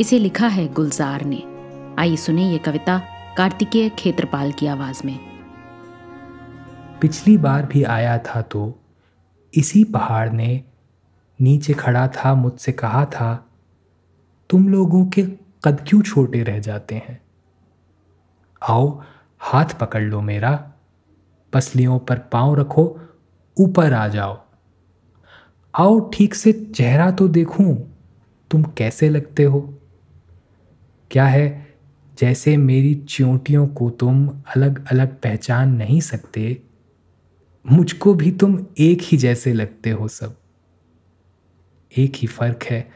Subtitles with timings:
[0.00, 1.42] इसे लिखा है गुलजार ने।
[1.98, 2.98] आइए सुने ये कविता
[3.36, 5.18] कार्तिकेय खेत्रपाल की आवाज़ में।
[7.00, 8.78] पिछली बार भी आया था तो
[9.54, 10.64] इसी पहाड़ ने
[11.40, 13.48] नीचे खड़ा था, मुझसे कहा था,
[14.50, 15.22] तुम लोगों के
[15.64, 17.20] कद क्यों छोटे रह जाते हैं?
[18.62, 19.02] आओ,
[19.40, 20.52] हाथ पकड़ लो मेरा,
[21.52, 23.00] पसलियों पर पाँव रखो,
[23.56, 24.38] ऊपर आ जाओ।
[25.74, 27.76] आओ, ठीक से चेहरा तो देखूँ,
[28.50, 29.77] तुम कैसे लगते हो?
[31.10, 31.76] क्या है?
[32.18, 36.62] जैसे मेरी च्योटियों को तुम अलग अलग पहचान नहीं सकते,
[37.66, 40.36] मुझको भी तुम एक ही जैसे लगते हो सब।
[41.98, 42.90] एक ही फ़र्क है,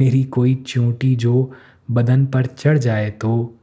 [0.00, 1.52] मेरी कोई चोटी जो
[1.90, 3.54] बदन पर चढ़ जाए तो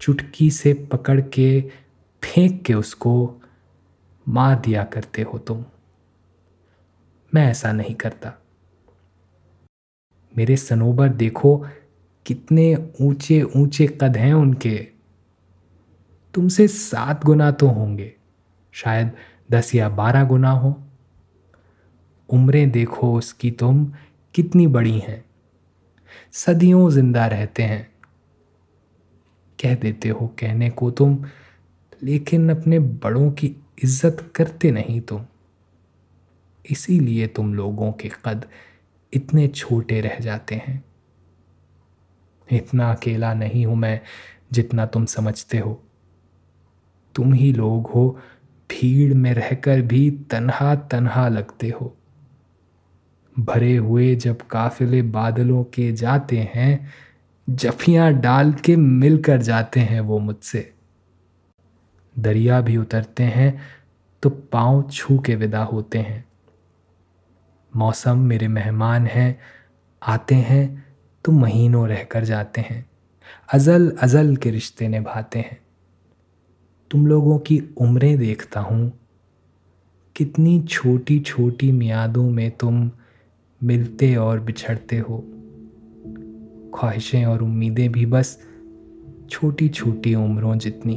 [0.00, 1.60] चुटकी से पकड़ के
[2.22, 3.42] फेंक के उसको
[4.28, 5.64] मार दिया करते हो तुम।
[7.34, 8.32] मैं ऐसा नहीं करता।
[10.36, 11.66] मेरे सनोबर देखो
[12.26, 14.88] कितने ऊँचे ऊँचे कद हैं उनके?
[16.34, 18.12] तुमसे सात गुना तो होंगे।
[18.72, 19.10] शायद
[19.50, 20.82] दस या बारह गुना हो।
[22.28, 23.92] उम्रें देखो उसकी तुम
[24.34, 25.24] कितनी बड़ी हैं।
[26.32, 27.90] सदियों ज़िंदा रहते हैं।
[29.62, 31.24] कह देते हो कहने को तुम,
[32.02, 35.24] लेकिन अपने बड़ों की इज़्ज़त करते नहीं तुम।
[36.70, 38.46] इसीलिए तुम लोगों के कद
[39.12, 40.84] इतने छोटे रह जाते हैं।
[42.52, 44.00] इतना अकेला नहीं हूँ मैं
[44.52, 45.82] जितना तुम समझते हो।
[47.14, 48.18] तुम ही लोग हो,
[48.70, 51.96] भीड़ में रहकर भी तन्हा तन्हा लगते हो।
[53.38, 56.88] भरे हुए जब काफिले बादलों के जाते हैं,
[57.50, 60.74] जफियाँ डाल के मिलकर जाते हैं वो मुझसे।
[62.18, 63.60] दरिया भी उतरते हैं
[64.22, 66.24] तो पाँव छू के विदा होते हैं।
[67.76, 69.40] मौसम मेरे मेहमान हैं,
[70.02, 70.85] आते हैं
[71.26, 72.86] तो महीनों रह कर जाते हैं।
[73.52, 75.58] अज़ल अज़ल के रिश्ते निभाते हैं।
[76.90, 78.92] तुम लोगों की उम्रें देखता हूँ।
[80.16, 82.90] कितनी छोटी छोटी मियादों में तुम
[83.62, 85.18] मिलते और बिछड़ते हो।
[86.74, 88.38] ख्वाहिशें और उम्मीदें भी बस
[89.30, 90.94] छोटी छोटी उम्रों जितनी।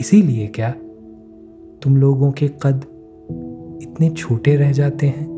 [0.00, 0.70] इसीलिए क्या
[1.82, 2.76] तुम लोगों के कद
[3.82, 5.37] इतने छोटे रह जाते हैं?